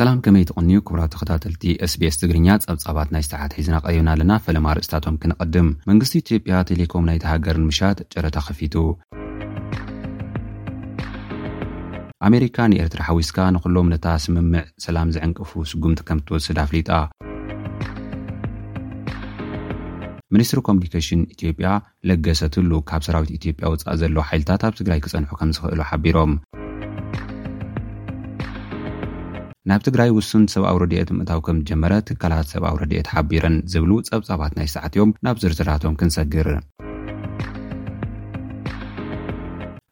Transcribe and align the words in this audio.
ሰላም 0.00 0.18
ከመይ 0.24 0.44
ትቕንዩ 0.48 0.74
ክብራቲ 0.88 1.12
ከታተልቲ 1.20 1.62
sbs 1.92 2.16
ትግርኛ 2.20 2.46
ፀብጻባት 2.64 3.08
ናይ 3.14 3.22
ሰዓትሒዝና 3.28 3.76
ቀሪብና 3.84 4.08
ኣለና 4.14 4.32
ፈለማ 4.46 4.66
ርእፅታቶም 4.76 5.16
ክንቐድም 5.22 5.68
መንግስቲ 5.90 6.14
ኢትዮጵያ 6.22 6.58
ቴሌኮም 6.68 7.06
ናይ 7.08 7.18
ተሃገርን 7.24 7.64
ምሻት 7.70 7.98
ጨረታ 8.14 8.36
ከፊቱ 8.48 8.74
ኣሜሪካ 12.28 12.56
ንኤርትራ 12.72 13.00
ሓዊስካ 13.08 13.38
ንኩሎም 13.56 13.90
ነታ 13.94 14.06
ስምምዕ 14.24 14.62
ሰላም 14.84 15.08
ዝዕንቅፉ 15.16 15.50
ስጉምቲ 15.70 16.02
ከም 16.10 16.20
እትወስድ 16.22 16.60
ኣፍሊጣ 16.66 16.90
ሚኒስትሪ 20.36 20.60
ኮሙኒኬሽን 20.68 21.22
ኢትዮጵያ 21.36 21.70
ለገሰትሉ 22.10 22.70
ካብ 22.92 23.02
ሰራዊት 23.08 23.32
ኢትዮጵያ 23.38 23.72
ውፃእ 23.74 23.98
ዘለ 24.04 24.16
ሓይልታት 24.30 24.64
ኣብ 24.68 24.76
ትግራይ 24.82 25.02
ክፀንሑ 25.06 25.34
ከም 25.42 25.52
ዝኽእሉ 25.58 25.80
ሓቢሮም 25.90 26.32
ናብ 29.70 29.80
ትግራይ 29.86 30.10
ውሱን 30.16 30.44
ሰብኣውረድኤት 30.52 31.08
ምእታው 31.16 31.40
ከም 31.46 31.58
ጀመረ 31.68 31.92
ትካላት 32.08 32.48
ሰብኣው 32.52 32.78
ረድኤት 32.82 33.08
ሓቢረን 33.14 33.56
ዝብሉ 33.72 33.90
ጸብጻባት 34.08 34.54
ናይ 34.60 34.68
ሰዕትዮም 34.76 35.14
ናብ 35.26 35.36
ዝርትራቶም 35.42 35.98
ክንሰግር 36.00 36.48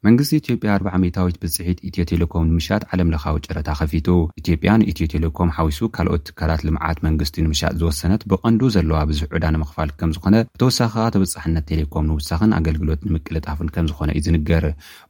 መንግስቲ 0.07 0.33
ኢትዮጵያ 0.41 0.71
40ሜታዊት 0.81 1.37
ብፅሒት 1.43 1.79
ኢትዮ 1.89 2.03
ቴሌኮም 2.11 2.45
ንምሻጥ 2.49 2.81
ዓለም 2.95 3.09
ለካዊ 3.13 3.37
ጨረታ 3.47 3.69
ከፊቱ 3.79 4.09
ኢትዮጵያ 4.41 4.71
ንኢትዮ 4.81 5.07
ቴሌኮም 5.15 5.49
ሓዊሱ 5.57 5.79
ካልኦት 5.97 6.23
ትካላት 6.29 6.61
ልምዓት 6.67 6.99
መንግስቲ 7.07 7.37
ንምሻጥ 7.47 7.73
ዝወሰነት 7.81 8.23
ብቐንዱ 8.31 8.61
ዘለዋ 8.75 8.99
ብዙሕዑዳ 9.11 9.45
ንምኽፋል 9.55 9.91
ከም 10.01 10.11
ዝኾነ 10.17 10.35
ብተወሳኪካ 10.57 11.07
ተበፅሕነት 11.15 11.65
ቴሌኮም 11.71 12.07
ንውሳኽን 12.11 12.53
ኣገልግሎት 12.59 13.01
ንምቅልጣፍን 13.09 13.71
ከም 13.77 13.89
ዝኾነ 13.93 14.09
እዩ 14.19 14.23
ዝንገር 14.27 14.67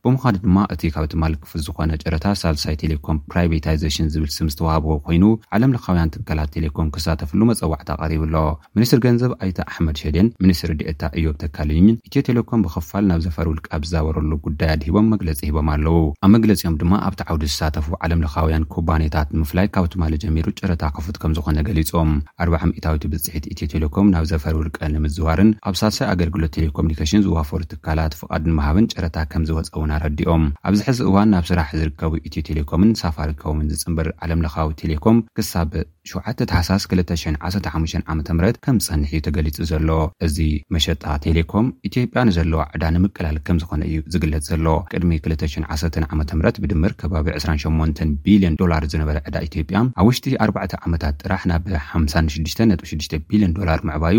ብምኳኑ 0.06 0.36
ድማ 0.44 0.56
እቲ 0.76 0.82
ካብቲ 0.94 1.12
ማልክፍ 1.24 1.52
ዝኾነ 1.66 1.90
ጨረታ 2.04 2.24
ሳልሳይ 2.44 2.78
ቴሌኮም 2.84 3.20
ፕራይቨታይዜሽን 3.34 4.08
ዝብል 4.16 4.30
ስም 4.36 4.48
ዝተዋሃብዎ 4.54 4.96
ኮይኑ 5.08 5.24
ዓለምለኻውያን 5.58 6.14
ትካላት 6.16 6.50
ቴሌኮም 6.56 6.88
ክሳተፍሉ 6.96 7.40
መፀዋዕታ 7.52 7.90
ቀሪብ 8.04 8.24
ሎ 8.36 8.44
ሚኒስትር 8.78 9.02
ገንዘብ 9.08 9.34
ኣይተ 9.44 9.60
ኣሕመድ 9.70 9.96
ሸደን 10.04 10.30
ሚኒስትሪ 10.46 10.72
ድኤታ 10.82 11.02
እዮብ 11.20 11.36
ተካልኒን 11.44 11.94
ኢትዮ 12.10 12.24
ቴሌኮም 12.30 12.64
ብክፋል 12.68 13.06
ናብ 13.12 13.22
ዘፈርብልቃ 13.28 13.70
ዝዛበረሉ 13.88 14.32
ጉዳያ 14.48 14.72
ሂቦም 14.86 15.06
መግለፂ 15.12 15.40
ሂቦም 15.48 15.68
ኣለው 15.74 15.96
ኣብ 16.24 16.30
መግለፂኦም 16.34 16.74
ድማ 16.80 16.92
ኣብቲ 17.06 17.20
ዓውዲ 17.30 17.44
ዝሳተፉ 17.52 17.86
ዓለምለካውያን 18.04 18.66
ኩባኔታት 18.74 19.28
ንምፍላይ 19.36 19.66
ካብቲማለ 19.74 20.12
ጀሚሩ 20.24 20.46
ጨረታ 20.60 20.82
ክፉት 20.96 21.16
ከም 21.22 21.32
ዝኾነ 21.36 21.58
ገሊፆም 21.68 22.10
ኣባ0 22.44 22.62
ሚእታዊት 22.70 23.04
ብፅሒት 23.12 23.46
ኢትዮ 23.52 23.66
ቴሌኮም 23.74 24.10
ናብ 24.14 24.26
ዘፈር 24.32 24.54
ውርቀ 24.60 24.78
ንምዝዋርን 24.94 25.50
ኣብ 25.70 25.74
ሳሰይ 25.82 26.06
ኣገልግሎት 26.12 26.52
ቴሌኮሙኒኬሽን 26.58 27.24
ዝዋፈሩ 27.26 27.62
ትካላት 27.72 28.16
ፍቓድ 28.20 28.44
ንምሃብን 28.50 28.88
ጨረታ 28.94 29.16
ከም 29.32 29.44
ዝወፀ 29.50 29.74
ውን 29.82 29.94
ኣረዲኦም 29.98 30.44
ኣብዚሕዚ 30.70 31.00
እዋን 31.10 31.30
ናብ 31.36 31.46
ስራሕ 31.50 31.68
ዝርከቡ 31.80 32.12
ኢትዮ 32.28 32.42
ቴሌኮምን 32.50 32.92
ሳፋሪከምን 33.02 33.68
ዝፅምብር 33.74 34.08
ዓለም 34.26 34.42
ለካዊ 34.46 34.70
ቴሌኮም 34.84 35.18
ክሳብ 35.38 35.70
ሸውዓተ 36.10 36.40
ተሓሳስ 36.50 36.82
215 36.94 38.10
ዓ 38.12 38.14
ም 38.16 38.50
ከም 38.64 38.76
ዝፀኒሕ 38.84 39.10
እዩ 39.14 39.20
ተገሊጹ 39.26 39.56
ዘሎ 39.70 39.90
እዚ 40.26 40.36
መሸጣ 40.74 41.02
ቴሌኮም 41.24 41.66
ኢትዮጵያ 41.88 42.20
ንዘለዋ 42.28 42.60
ዕዳ 42.76 42.84
ንምቅላል 42.96 43.36
ከም 43.46 43.56
ዝኾነ 43.62 43.82
እዩ 43.90 43.98
ዝግለጽ 44.14 44.44
ዘሎ 44.50 44.66
ቅድሚ 44.92 45.12
21 45.76 45.98
ዓ 46.10 46.18
ምት 46.20 46.32
ብድምር 46.64 46.92
ከባቢ 47.00 47.26
28 47.38 48.02
ቢልዮን 48.26 48.56
ዶላር 48.62 48.84
ዝነበረ 48.92 49.16
ዕዳ 49.28 49.36
ኢትዮጵያ 49.48 49.78
ኣብ 50.00 50.06
ውሽጢ 50.08 50.26
4ዕ 50.48 50.72
ዓመታት 50.86 51.14
ጥራሕ 51.22 51.42
ናብ 51.52 51.66
566 51.88 53.16
ቢልዮን 53.28 53.54
ዶላር 53.58 53.78
ምዕባዩ 53.90 54.18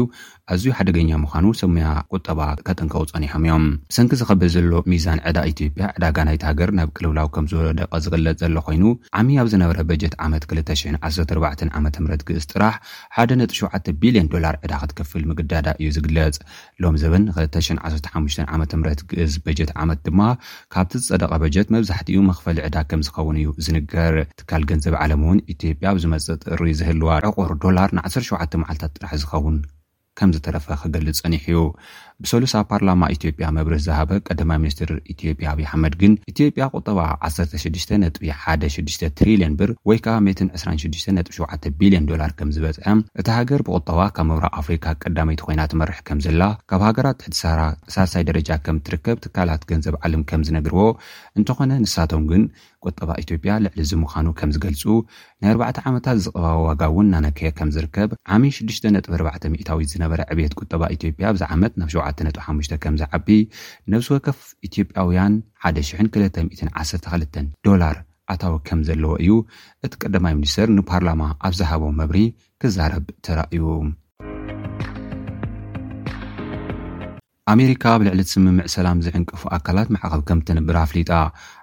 ኣዝዩ 0.53 0.67
ሓደገኛ 0.79 1.09
ምዃኑ 1.23 1.45
ሰሙያ 1.61 1.87
ቁጠባ 2.15 2.39
ከጥንቀቡ 2.67 3.01
ፀኒሖም 3.13 3.43
እዮም 3.47 3.63
ሰንኪ 3.95 4.11
ዝኸበ 4.19 4.41
ዘሎ 4.55 4.71
ሚዛን 4.91 5.19
ዕዳ 5.29 5.37
ኢትጵያ 5.51 5.87
ዕዳጋናይት 5.97 6.43
ሃገር 6.49 6.69
ናብ 6.77 6.89
ቅልብላው 6.97 7.27
ከም 7.35 7.47
ዝበሎ 7.51 7.69
ደቐ 7.79 7.91
ዝግለፅ 8.03 8.35
ዘሎ 8.43 8.55
ኮይኑ 8.67 8.85
ዓሚኣብ 9.21 9.47
ዝነበረ 9.53 9.77
በጀት 9.89 10.13
ዓመት 10.25 10.43
214 10.53 11.76
ዓ 11.77 11.81
ም 11.83 12.05
ግእስ 12.27 12.45
ጥራሕ 12.51 12.75
ሓደ 13.15 13.31
ነ7 13.39 13.89
ቢልዮን 14.01 14.27
ዶላር 14.33 14.55
ዕዳ 14.65 14.73
ክትከፍል 14.81 15.23
ምግዳዳ 15.29 15.67
እዩ 15.81 15.87
ዝግለጽ 15.95 16.37
ሎሚ 16.83 16.95
ዘበን 17.03 17.25
215 17.37 18.41
ዓ 18.53 18.57
ም 18.61 18.65
ግእዝ 19.11 19.33
በጀት 19.45 19.71
ዓመት 19.83 19.99
ድማ 20.07 20.19
ካብቲ 20.75 20.93
ዝፀደቐ 21.05 21.33
በጀት 21.43 21.69
መብዛሕትኡ 21.77 22.17
መኽፈሊ 22.31 22.57
ዕዳ 22.67 22.77
ከም 22.91 23.03
ዝኸውን 23.07 23.39
እዩ 23.41 23.47
ዝንገር 23.67 24.15
ትካል 24.41 24.63
ገንዘብ 24.71 24.95
ዓለም 25.03 25.23
እውን 25.27 25.41
ኢትዮጵያ 25.55 25.91
ብዝመፀእ 25.97 26.39
ጥሪ 26.45 26.65
ዝህልዋ 26.81 27.09
ዕቑር 27.31 27.53
ዶላር 27.65 27.89
ን17 27.99 28.61
መዓልታት 28.63 28.93
ጥራሕ 28.99 29.13
ዝኸውን 29.23 29.57
ከም 30.19 30.29
ዝተረፈ 30.35 30.65
ክገልፅ 30.81 31.17
ፀኒሕ 31.23 31.43
እዩ 31.51 31.57
ብሰሉስ 32.23 32.53
ኣብ 32.59 32.65
ፓርላማ 32.69 33.01
ኢትዮጵያ 33.15 33.45
መብሪህ 33.57 33.81
ዝሃበ 33.87 34.11
ቀዳማይ 34.27 34.57
ሚኒስትር 34.61 34.89
ኢትዮጵያ 35.13 35.45
ኣብዪ 35.53 35.63
ኣሕመድ 35.71 35.93
ግን 36.01 36.13
ኢትዮጵያ 36.31 36.63
ቁጠባ 36.75 36.99
1616ትሪልዮን 37.27 39.53
ብር 39.59 39.71
ወይ 39.89 39.97
ከዓ 40.05 40.15
267 40.27 41.67
ቢልዮን 41.81 42.07
ዶላር 42.11 42.31
ከም 42.39 42.53
ዝበፅ 42.55 42.77
እቲ 43.23 43.27
ሃገር 43.37 43.63
ብቁጠባ 43.67 43.99
ካብ 44.15 44.25
ምብራቅ 44.29 44.53
ኣፍሪካ 44.61 44.85
ቀዳመይቲ 45.03 45.39
ኮይናትመርሕ 45.49 45.99
ከም 46.09 46.17
ዘላ 46.27 46.41
ካብ 46.73 46.81
ሃገራት 46.87 47.19
ሕቲሳርሳይ 47.27 48.25
ደረጃ 48.31 48.49
ከም 48.67 48.79
እትርከብ 48.81 49.19
ትካላት 49.25 49.61
ገንዘብ 49.73 49.97
ዓለም 50.09 50.23
ከም 50.31 50.43
ዝነግርዎ 50.49 50.81
እንተኾነ 51.39 51.71
ንሳቶም 51.85 52.25
ግን 52.33 52.43
ቁጠባ 52.87 53.09
ኢትዮጵያ 53.25 53.51
ልዕሊ 53.65 53.79
ዝምዃኑ 53.91 54.27
ከም 54.39 54.49
ዝገልፁ 54.55 54.83
ናይ 55.45 55.53
4ዕ 55.61 55.81
ዓመታት 55.89 56.17
ዝቕባቢ 56.25 56.59
ዋጋ 56.67 56.81
እውን 56.91 57.07
እናነከየ 57.07 57.49
ከም 57.57 57.69
ዝርከብ 57.75 58.11
ዓሚን 58.35 58.53
6.4ዊት 58.85 59.91
ዝነበረ 59.91 60.19
ዕብት 60.33 60.53
ቁጠባ 60.59 60.81
ኢትዮጵያ 60.95 61.25
ብዛ 61.35 61.43
ዓመት 61.55 61.73
ናብ 61.81 61.89
75 61.95 62.73
ከምዝዓቢ 62.83 63.27
ነብሲ 63.93 64.07
ወከፍ 64.15 64.39
ኢትዮጵያውያን 64.67 65.33
1212ር 65.71 67.95
ኣታዊ 68.35 68.53
ከም 68.69 68.79
ዘለዎ 68.89 69.11
እዩ 69.23 69.29
እቲ 69.87 69.93
ቀዳማይ 70.03 70.33
ሚኒስተር 70.39 70.67
ንፓርላማ 70.77 71.21
ኣብ 71.47 71.53
ዝሃቦ 71.59 71.83
መብሪ 72.01 72.17
ክዛረብ 72.61 73.05
ተራእዩ 73.27 73.63
ኣሜሪካ 77.53 77.83
ኣብ 77.95 78.01
ልዕሊ 78.07 78.21
ስምምዕ 78.31 78.65
ሰላም 78.77 78.97
ዝዕንቅፉ 79.05 79.41
ኣካላት 79.57 79.87
ማዕኸብ 79.95 80.21
ከም 80.29 80.39
ትንብር 80.47 80.75
ኣፍሊጣ 80.85 81.11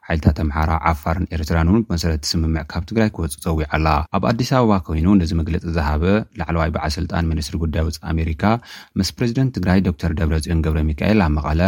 ሓይልታት 0.09 0.38
ኣምሓራ 0.44 0.70
ዓፋርን 0.91 1.26
ኤርትራን 1.34 1.69
እውን 1.70 1.82
ብመሰረቲ 1.87 2.25
ስምምዕ 2.31 2.62
ካብ 2.70 2.82
ትግራይ 2.88 3.09
ክወፁ 3.16 3.34
ፀዊዓ 3.44 3.66
ኣላ 3.76 3.87
ኣብ 4.16 4.25
ኣዲስ 4.31 4.50
ኣበባ 4.56 4.75
ኮይኑ 4.87 5.06
ነዚ 5.20 5.31
መግለፂ 5.41 5.62
ዝሃበ 5.76 6.04
ላዕለዋይ 6.38 6.70
በዓልስልጣን 6.75 7.28
ምኒስትሪ 7.31 7.56
ጉዳይ 7.62 7.84
ውፅ 7.87 7.97
ኣሜሪካ 8.12 8.42
ምስ 9.00 9.09
ፕረዚደንት 9.19 9.53
ትግራይ 9.59 9.78
ዶክተር 9.88 10.10
ደብረፅዮን 10.19 10.60
ገብረ 10.66 10.81
ሚካኤል 10.91 11.20
ኣብ 11.26 11.32
መቐለ 11.38 11.60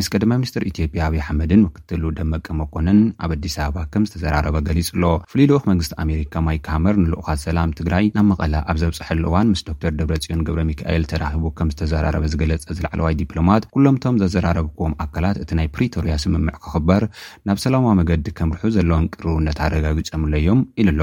ምስ 0.00 0.08
ቀድማ 0.14 0.30
ሚኒስትር 0.42 0.64
ኢትዮጵያ 0.70 1.00
ኣብ 1.08 1.16
ኣሕመድን 1.22 1.62
ምክትሉ 1.66 2.04
ደመቀመኮነን 2.18 3.00
ኣብ 3.26 3.30
ኣዲስ 3.36 3.56
ኣበባ 3.66 3.84
ከም 3.94 4.04
ዝተዘራረበ 4.10 4.56
ገሊፁ 4.68 4.90
ኣሎ 4.98 5.04
ፍሉይ 5.32 5.48
ልኦክ 5.52 5.66
መንግስቲ 5.72 5.92
ኣሜሪካ 6.04 6.34
ማይ 6.48 6.60
ካመር 6.68 6.94
ንልኡኻት 7.02 7.42
ሰላም 7.46 7.74
ትግራይ 7.80 8.06
ናብ 8.18 8.26
መቐለ 8.32 8.54
ኣብ 8.70 8.76
ዘብፅሐሉ 8.84 9.24
እዋን 9.32 9.50
ምስ 9.54 9.64
ዶክተር 9.72 9.92
ደብረፂዮን 10.02 10.44
ገብረ 10.50 10.62
ሚካኤል 10.72 11.04
ተራኪቡ 11.14 11.46
ከም 11.58 11.68
ዝተዘራረበ 11.74 12.24
ዝገለፀ 12.34 12.62
እዚ 12.74 12.78
ላዕለዋይ 12.86 13.14
ዲፕሎማት 13.24 13.62
ኩሎምቶም 13.74 14.16
ዘዘራረብክዎም 14.22 14.94
ኣካላት 15.06 15.36
እቲ 15.44 15.50
ናይ 15.62 15.68
ፕሪቶርያ 15.78 16.14
ስምምዕ 16.26 16.56
ክኽበር 16.64 17.02
ናብ 17.50 17.58
ሰ 17.66 17.76
ማ 17.84 17.88
መገዲ 18.00 18.26
ከም 18.38 18.50
ርሑ 18.56 18.64
ዘለዎም 18.76 19.04
ቅርነት 19.14 19.58
ኣረጋጊጨምለዮም 19.66 20.60
ኢሉ 20.80 20.88
ኣሎ 20.94 21.02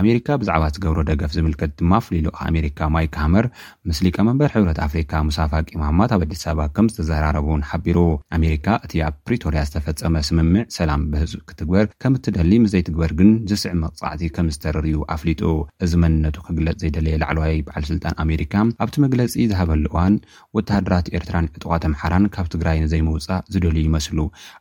ኣሜሪካ 0.00 0.26
ብዛዕባ 0.40 0.64
ትገብሮ 0.74 0.98
ደገፍ 1.10 1.30
ዝምልከት 1.36 1.70
ድማ 1.78 1.92
ፍሉሉ 2.06 2.26
ኣሜሪካ 2.48 2.80
ማይክ 2.94 3.14
ሃመር 3.22 3.46
ምስሊቀ 3.90 4.16
መንበር 4.28 4.50
ሕብረት 4.54 4.78
ኣፍሪካ 4.86 5.12
ሙሳፋ 5.28 5.52
ቂማማት 5.70 6.12
ኣብ 6.16 6.22
ኣዲስ 6.26 6.44
በባ 6.50 6.62
ከም 6.76 6.86
ዝተዘራረቡውን 6.94 7.62
ሓቢሩ 7.70 7.98
ኣሜሪካ 8.38 8.66
እቲ 8.86 8.94
ኣብ 9.08 9.16
ፕሪቶርያ 9.26 9.62
ዝተፈፀመ 9.68 10.14
ስምምዕ 10.28 10.64
ሰላም 10.78 11.02
ብህ 11.12 11.32
ክትግበር 11.50 11.86
ከም 12.04 12.16
እትደሊ 12.20 12.52
ምስ 12.64 12.70
ዘይትግበር 12.74 13.12
ግን 13.20 13.30
ዝስዕ 13.52 13.72
መቅፃዕቲ 13.84 14.24
ከም 14.38 14.48
ዝተርርዩ 14.56 14.96
ኣፍሊጡ 15.16 15.42
እዚ 15.86 15.92
መንነቱ 16.04 16.36
ክግለፅ 16.48 16.78
ዘይደለየ 16.84 17.18
ላዕለዋይ 17.24 17.56
በዓል 17.68 17.86
ስልጣን 17.92 18.16
ኣሜሪካ 18.26 18.54
ኣብቲ 18.84 18.94
መግለፂ 19.06 19.30
ዝሃበሉ 19.52 19.86
እዋን 19.92 20.14
ወታሃደራት 20.56 21.06
ኤርትራን 21.18 21.48
ዕጥቋተምሓራን 21.56 22.26
ካብ 22.34 22.46
ትግራይ 22.56 22.76
ንዘይምውፃእ 22.86 23.40
ዝደልዩ 23.52 23.84
ይመስሉ 23.90 24.18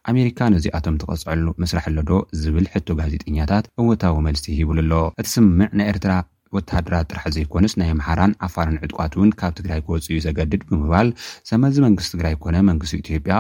ኣሜካ 0.10 0.40
ነዚኣቶም 0.54 0.96
ተፅሉ 1.02 1.41
መስራሕ 1.64 1.86
ኣሎዶ 1.92 2.12
ዝብል 2.42 2.68
ሕቶ 2.74 2.88
ጋዜጠኛታት 3.00 3.66
እወታዊ 3.82 4.16
መልሲ 4.28 4.46
ሂብሉ 4.60 4.78
ኣሎ 4.86 4.94
እቲ 5.22 5.28
ስምምዕ 5.38 5.72
ናይ 5.80 5.90
ኤርትራ 5.94 6.14
ወተሃድራት 6.56 7.06
ጥራሕ 7.12 7.26
ዘይኮንስ 7.34 7.74
ናይ 7.80 7.90
ምሓራን 8.00 8.32
ዓፋርን 8.46 8.80
ዕጥቋት 8.86 9.14
እውን 9.18 9.30
ካብ 9.40 9.52
ትግራይ 9.60 9.80
ክወፅዩ 9.88 10.16
ዘገድድ 10.26 10.64
ብምባል 10.70 11.10
ሰመዚ 11.50 11.76
መንግስቲ 11.86 12.12
ትግራይ 12.14 12.34
ኮነ 12.44 12.56
መንግስቲ 12.70 12.96
ኢትዮጵያ 13.04 13.36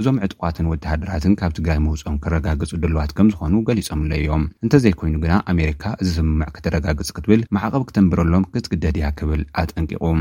እዞም 0.00 0.16
ዕጥቋትን 0.26 0.70
ወተሃድራትን 0.72 1.36
ካብ 1.42 1.52
ትግራይ 1.58 1.78
መውፅኦም 1.86 2.18
ክረጋግፁ 2.24 2.72
ድልዋት 2.84 3.12
ከም 3.18 3.30
ዝኾኑ 3.34 3.52
ገሊፆም 3.68 4.02
ኣሎ 4.06 4.12
እዮም 4.22 4.44
እንተዘይኮይኑ 4.66 5.14
ግና 5.26 5.36
ኣሜሪካ 5.54 5.84
እዚ 6.02 6.10
ስምምዕ 6.18 6.48
ክተረጋግፅ 6.56 7.12
ክትብል 7.18 7.42
ማዓቐብ 7.56 7.84
ክተንብረሎም 7.90 8.48
ክትግደድያ 8.56 9.06
ክብል 9.20 9.44
ኣጠንቂቁም 9.62 10.20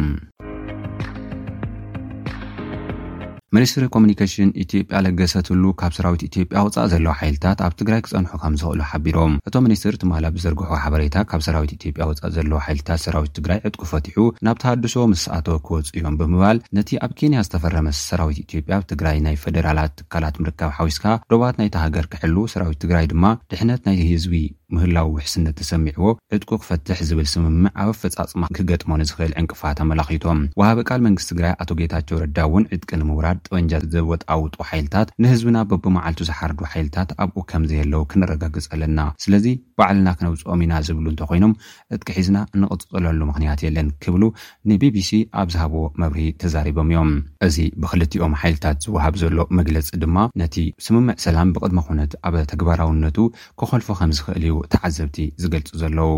ሚኒስትሪ 3.56 3.83
ኮሙኒኬሽን 3.94 4.50
ኢትዮጵያ 4.63 4.97
ለገሰትሉ 5.06 5.63
ካብ 5.80 5.92
ሰራዊት 5.97 6.21
ኢትዮጵያ 6.27 6.59
ውፃእ 6.68 6.88
ዘለዋ 6.94 7.12
ሓይልታት 7.19 7.59
ኣብ 7.65 7.74
ትግራይ 7.80 8.01
ክጸንሑ 8.06 8.33
ከም 8.44 8.53
ዝኽእሉ 8.62 8.81
ሓቢሮም 8.92 9.33
እቶም 9.47 9.63
ሚኒስትር 9.68 9.95
ትማላ 10.01 10.25
ብዘርግሖ 10.36 10.69
ሓበሬታ 10.83 11.15
ካብ 11.31 11.42
ሰራዊት 11.47 11.71
ኢትዮጵያ 11.77 12.06
ውፃእ 12.12 12.33
ዘለዎ 12.38 12.57
ሓይልታት 12.68 13.01
ሰራዊት 13.06 13.33
ትግራይ 13.39 13.59
ዕጥኩ 13.69 13.83
ፈቲሑ 13.92 14.18
ናብ 14.47 14.57
ተሃድሶ 14.63 14.95
ምስ 15.12 15.21
ሰኣተ 15.27 15.47
ክወፁ 15.68 15.88
እዮም 16.00 16.18
ብምባል 16.21 16.59
ነቲ 16.77 16.89
ኣብ 17.06 17.13
ኬንያ 17.19 17.45
ዝተፈረመስ 17.47 18.00
ሰራዊት 18.09 18.39
ኢትዮጵያ 18.45 18.74
ኣብ 18.80 18.86
ትግራይ 18.94 19.19
ናይ 19.27 19.38
ፈደራላት 19.44 19.94
ትካላት 20.01 20.36
ምርከብ 20.44 20.71
ሓዊስካ 20.80 21.06
ደባት 21.33 21.56
ናይተ 21.62 21.75
ሃገር 21.86 22.07
ክሕሉ 22.13 22.36
ሰራዊት 22.56 22.81
ትግራይ 22.86 23.07
ድማ 23.13 23.25
ድሕነት 23.53 23.83
ናይህዝቢ 23.89 24.33
ምህላዊ 24.74 25.08
ውሕስነት 25.16 25.56
ተሰሚዕዎ 25.62 26.06
ዕጥቁ 26.36 26.50
ክፈትሕ 26.62 27.00
ዝብል 27.10 27.28
ስምምዕ 27.34 27.66
ኣብ 27.84 27.90
ኣፈፃፅማ 27.94 28.44
ክገጥሞን 28.58 29.02
ዝኽእል 29.10 29.34
ዕንቅፋት 29.42 29.78
ኣመላኪቶም 29.84 30.40
ውሃበ 30.60 30.80
ቃል 30.90 31.02
መንግስት 31.08 31.28
ትግራይ 31.32 31.54
ኣቶ 31.64 31.70
ጌታቸው 31.80 32.18
ረዳ 32.24 32.38
እውን 32.50 32.66
ዕጥቂ 32.76 32.90
ንምውራድ 33.02 33.40
ጥበንጃ 33.48 33.74
ዘወጣውጡ 33.96 34.56
ሓይልታት 34.70 35.10
ንህዝብና 35.26 35.58
በቦመዓልቱ 35.72 36.20
ዝሓርዱ 36.30 36.60
ሓይልታት 36.74 37.12
ኣብኡ 37.26 37.42
ከምዚ 37.52 37.74
ኣለው 37.84 38.04
ክንረጋግፅ 38.14 38.68
ኣለና 38.78 39.00
ስለዚ 39.26 39.46
ባዕልና 39.80 40.08
ክነውፅኦም 40.18 40.62
ኢና 40.68 40.74
ዝብሉ 40.88 41.06
እንተኮይኖም 41.14 41.54
እጥቂ 41.98 42.10
ሒዝና 42.20 42.38
እንቕፅፅለሉ 42.56 43.20
ምክንያት 43.32 43.60
የለን 43.66 43.88
ክብሉ 44.06 44.24
ንቢቢሲ 44.72 45.12
ኣብ 45.42 45.48
ዝሃቦ 45.56 45.74
መብርሂ 46.04 46.24
ተዛሪቦም 46.44 46.90
እዮም 46.94 47.12
እዚ 47.50 47.58
ብክልቲኦም 47.84 48.36
ሓይልታት 48.42 48.78
ዝውሃብ 48.88 49.16
ዘሎ 49.24 49.40
መግለፂ 49.60 49.88
ድማ 50.04 50.18
ነቲ 50.44 50.58
ስምምዕ 50.88 51.16
ሰላም 51.28 51.52
ብቅድሚ 51.58 51.80
ኩነት 51.88 52.12
ኣብ 52.28 52.36
ተግባራውነቱ 52.54 53.18
ክኸልፉ 53.62 53.88
ከም 54.02 54.12
ዝክእል 54.20 54.44
እዩ 54.50 54.55
እተዓዘብቲ 54.68 55.18
ዝገልፁ 55.44 55.68
ዘለዉ 55.81 56.10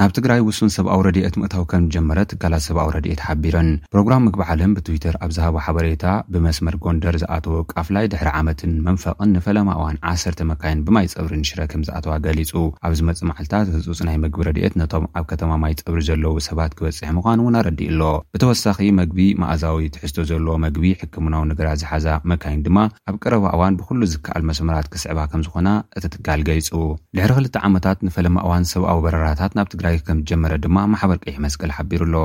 ናብ 0.00 0.12
ትግራይ 0.16 0.40
ውሱን 0.48 0.70
ሰብኣዊ 0.74 1.00
ረድት 1.06 1.34
ምእታዊ 1.40 1.62
ከም 1.70 1.82
ጀመረ 1.94 2.18
ትካላት 2.30 2.62
ሰብኣዊ 2.66 2.86
ረድኤት 2.94 3.20
ሓቢረን 3.24 3.66
ፕሮግራም 3.94 4.22
ምግቢ 4.26 4.42
ዓለም 4.52 4.70
ብትዊተር 4.76 5.16
ኣብዝሃቦ 5.26 5.54
ሓበሬታ 5.64 6.04
ብመስመር 6.32 6.74
ጎንደር 6.84 7.16
ዝኣተዎ 7.22 7.56
ካፍላይ 7.72 8.04
ድሕሪ 8.12 8.28
ዓመትን 8.38 8.72
መንፈቕን 8.86 9.30
ንፈለማ 9.36 9.68
እዋን 9.78 9.96
ዓሰርተ 10.10 10.40
መካይን 10.50 10.80
ብማይ 10.86 11.06
ፀብሪ 11.14 11.34
ንሽረ 11.40 11.60
ከም 11.72 11.82
ዝኣተዋ 11.88 12.14
ገሊፁ 12.26 12.52
ኣብዚ 12.88 13.00
መፅማዓልታት 13.08 13.66
ህፁፅ 13.74 14.00
ናይ 14.08 14.16
ምግቢ 14.24 14.40
ረድኤት 14.48 14.76
ነቶም 14.82 15.04
ኣብ 15.18 15.26
ከተማ 15.32 15.52
ማይ 15.64 15.74
ፀብሪ 15.82 16.00
ዘለው 16.08 16.38
ሰባት 16.48 16.72
ክበፅሒ 16.78 17.02
ምኳን 17.18 17.42
እውን 17.44 17.58
ኣረዲእ 17.60 17.90
ኣሎ 17.94 18.02
ብተወሳኺ 18.38 18.80
መግቢ 19.02 19.20
ማኣዛዊ 19.44 19.84
ትሕዝቶ 19.98 20.18
ዘለዎ 20.32 20.56
መግቢ 20.64 20.88
ሕክምናዊ 21.02 21.44
ነገራ 21.52 21.68
ዝሓዛ 21.82 22.08
መካይን 22.34 22.64
ድማ 22.68 22.78
ኣብ 23.12 23.18
ቀረባእዋን 23.24 23.78
ብኩሉ 23.82 24.00
ዝከኣል 24.14 24.46
መስመራት 24.52 24.88
ክስዕባ 24.94 25.20
ከም 25.34 25.44
ዝኾና 25.48 25.68
እቲትጋል 26.00 26.40
ገሊፁ 26.50 26.72
ድሕሪ 27.18 27.30
ክልተ 27.40 27.56
ዓመታት 27.70 28.00
ንፈለማ 28.08 28.36
እዋን 28.48 28.66
ሰብኣዊ 28.74 28.98
በረራታት 29.06 29.52
ናብ 29.60 29.68
ትራ 29.74 29.86
ከም 30.06 30.18
ዝጀመረ 30.22 30.52
ድማ 30.64 30.78
ማሕበር 30.92 31.18
ቅይሕ 31.24 31.36
መስቀል 31.44 31.70
ሓቢሩ 31.76 32.00
ኣሎ 32.08 32.16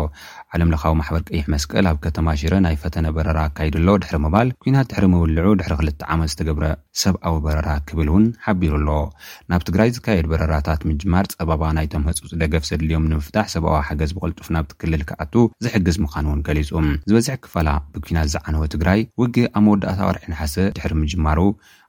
ዓለምለካዊ 0.55 0.93
ማሕበር 0.99 1.21
ቀይሕ 1.29 1.43
መስቀል 1.53 1.85
ኣብ 1.91 1.97
ከተማ 2.05 2.27
ሽረ 2.41 2.53
ናይ 2.65 2.75
ፈተነ 2.81 3.07
በረራ 3.15 3.39
ካይድሎ 3.57 3.87
ድሕሪ 4.03 4.17
ምባል 4.25 4.49
ኩናት 4.63 4.87
ድሕሪ 4.91 5.05
ምውልዑ 5.13 5.49
ድሕሪ 5.59 5.73
ክልተ 5.81 6.01
ዓመት 6.15 6.29
ዝተገብረ 6.33 6.65
ሰብኣዊ 7.03 7.35
በረራ 7.45 7.69
ክብል 7.87 8.09
እውን 8.11 8.25
ሓቢሩ 8.45 8.73
ኣሎ 8.79 8.89
ናብ 9.53 9.63
ትግራይ 9.69 9.89
ዝካየድ 9.97 10.27
በረራታት 10.33 10.83
ምጅማር 10.89 11.27
ፀበባ 11.37 11.63
ናይቶም 11.79 12.05
ህፁፅ 12.09 12.31
ደገፍ 12.43 12.65
ዘድልዮም 12.69 13.09
ንምፍታሕ 13.13 13.47
ሰብኣዊ 13.55 13.79
ሓገዝ 13.89 14.13
ብቅልጡፍ 14.17 14.49
ናብቲ 14.57 14.71
ክልል 14.83 15.03
ክኣቱ 15.11 15.33
ዝሕግዝ 15.65 15.97
ምኳኑ 16.05 16.25
እውን 16.31 16.43
ገሊፁ 16.49 16.71
ዝበዝሒ 17.09 17.37
ክፋላ 17.45 17.69
ብኩናት 17.95 18.29
ዝዓነወ 18.35 18.65
ትግራይ 18.75 19.01
ውጊ 19.23 19.35
ኣብ 19.57 19.63
መወዳእታ 19.67 19.99
ኣርሒ 20.11 20.25
ንሓስ 20.33 20.55
ድሕሪ 20.77 20.93
ምጅማሩ 21.03 21.39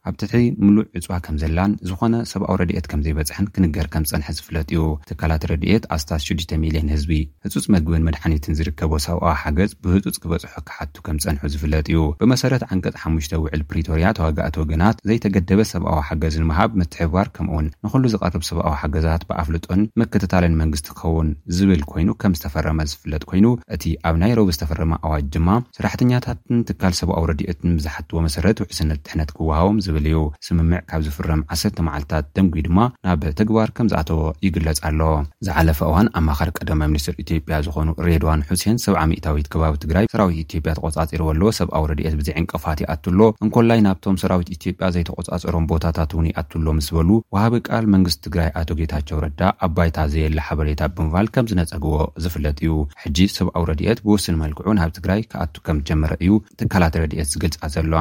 ኣብ 0.08 0.14
ትሕሪ 0.23 0.41
ሙሉእ 0.64 0.85
ዕፅዋ 0.99 1.14
ከም 1.26 1.37
ዘላን 1.43 1.73
ዝኾነ 1.91 2.14
ሰብኣዊ 2.32 2.56
ረድኤት 2.61 2.87
ከም 2.91 3.00
ዘይበፅሐን 3.05 3.47
ክንገር 3.55 3.87
ከም 3.94 4.05
ዝፀንሐ 4.08 4.29
ዝፍለጥ 4.37 4.67
እዩ 4.75 4.82
ትካላት 5.08 5.44
ረድኤት 5.50 5.85
ኣስታት 5.97 6.20
6ሚል0ን 6.26 6.88
ህዝቢ 6.94 7.12
ህፁፅ 7.47 7.64
መግብን 7.75 8.05
መድሓኒትን 8.08 8.56
ዝርከቦ 8.58 8.93
ሰብኣዊ 9.06 9.35
ሓገዝ 9.43 9.70
ብህፁፅ 9.85 10.17
ክበፅሖ 10.25 10.55
ክሓቱ 10.69 10.94
ከም 11.06 11.17
ፀንሑ 11.25 11.43
ዝፍለጥ 11.55 11.87
እዩ 11.94 12.03
ብመሰረት 12.20 12.64
ዓንቀጥ 12.69 12.94
ሓሽተ 13.05 13.32
ውዕል 13.44 13.64
ፕሪቶርያ 13.73 14.06
ተዋጋእቲ 14.19 14.56
ወገናት 14.62 15.00
ዘይተገደበ 15.11 15.61
ሰብኣዊ 15.73 16.00
ሓገዝ 16.11 16.37
ንምሃብ 16.43 16.70
ምትሕባር 16.82 17.26
ከምኡውን 17.38 17.69
ንኩሉ 17.87 18.05
ዝቐርብ 18.14 18.44
ሰብኣዊ 18.50 18.75
ሓገዛት 18.82 19.25
ብኣፍልጦን 19.31 19.82
መክትታልን 20.03 20.56
መንግስቲ 20.62 20.88
ክኸውን 21.00 21.29
ዝብል 21.58 21.82
ኮይኑ 21.93 22.08
ከም 22.23 22.38
ዝተፈረመ 22.41 22.81
ዝፍለጥ 22.94 23.23
ኮይኑ 23.32 23.47
እቲ 23.76 23.85
ኣብ 24.11 24.14
ናይሮብ 24.25 24.49
ዝተፈረመ 24.55 24.93
ኣዋጅ 25.08 25.26
ድማ 25.35 25.50
ስራሕተኛታትን 25.81 26.61
ትካል 26.70 26.94
ሰብኣዊ 27.03 27.25
ረድኤትን 27.32 27.76
ብዝሓትዎ 27.81 28.19
መሰረት 28.29 28.56
ውዕስነት 28.67 28.99
ድሕነት 29.08 29.31
ክወሃቦም 29.37 29.76
ዝብ 29.85 29.94
ዩ 30.14 30.19
ስምምዕ 30.46 30.81
ካብ 30.90 31.00
ዝፍርም 31.06 31.40
ዓሰርተ 31.54 31.78
መዓልታት 31.87 32.25
ደንጉ 32.37 32.54
ድማ 32.66 32.78
ናብ 33.06 33.22
ተግባር 33.40 33.69
ከም 33.76 33.87
ዝኣተዎ 33.93 34.20
ይግለጽ 34.46 34.78
ኣሎ 34.88 35.00
ዝሓለፈ 35.46 35.78
እዋን 35.90 36.08
ኣማኻሪ 36.20 36.48
ቀዳማ 36.58 36.81
ሚኒስትር 36.93 37.14
ኢትዮጵያ 37.25 37.56
ዝኾኑ 37.66 37.88
ሬድዋን 38.08 38.44
ሑሴን 38.50 38.76
ሰብ 38.84 38.96
ሚእታዊት 39.12 39.48
ከባቢ 39.54 39.75
ትግራይ 39.84 40.06
ሰራዊት 40.14 40.38
ኢትዮጵያ 40.46 40.75
ተቆፃፂር 40.78 41.22
በለዎ 41.28 41.50
ሰብኣዊ 41.60 41.84
ረድት 41.93 42.16
ብዚዕንቅፋት 42.20 42.81
ይኣትሎ 42.84 43.20
እንኮላይ 43.46 43.82
ናብቶም 43.87 44.19
ሰራዊት 44.25 44.50
ኢትዮጵያ 44.56 44.88
ዘይተቆፃፅሮም 44.96 45.69
ቦታታት 45.72 46.10
ውን 46.19 46.28
ይኣትሎ 46.32 46.66
ምስ 46.78 46.88
በሉ 46.98 47.08
ውሃበ 47.37 47.54
ቃል 47.69 47.84
መንግስቲ 47.94 48.20
ትግራይ 48.28 48.50
ኣቶ 48.62 48.69
ጌታቸው 48.82 49.20
ረዳ 49.26 49.40
ኣባይታ 49.69 49.98
ዘየላ 50.14 50.40
ሓበሬታ 50.48 50.82
ብምባል 50.96 51.28
ከም 51.37 51.48
ዝነፀግዎ 51.52 51.94
ዝፍለጥ 52.25 52.58
እዩ 52.64 52.72
ሕጂ 53.04 53.19
ሰብኣዊ 53.38 53.64
ረድት 53.72 54.00
ብወስኒ 54.06 54.37
መልክዑ 54.44 54.70
ናብ 54.81 54.93
ትግራይ 54.98 55.22
ክኣቱ 55.32 55.54
ከም 55.69 55.78
ጀመረ 55.90 56.12
እዩ 56.25 56.32
ትካላት 56.60 56.94
ረድኤት 57.04 57.31
ዝግልፃ 57.34 57.62
ዘሎ 57.76 57.93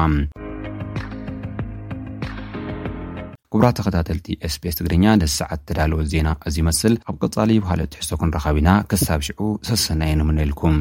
እቡራ 3.56 3.68
ተኸታተልቲ 3.76 4.26
ስፔስ 4.54 4.74
ትግርኛ 4.78 5.04
ደስሰዓት 5.22 5.60
ተዳልወ 5.68 6.00
ዜና 6.12 6.28
እዚ 6.48 6.56
ይመስል 6.62 6.94
ኣብ 7.10 7.16
ቀጻሊ 7.22 7.50
በሃለ 7.62 7.80
ትሕሶኩን 7.92 8.32
ረኸቢ 8.36 8.56
ና 8.68 8.70
ክሳብ 8.92 9.20
ሽዑ 9.28 9.40
ሰሰና 9.70 10.00
የ 10.10 10.16
ንምን 10.20 10.40
ኢልኩም 10.46 10.78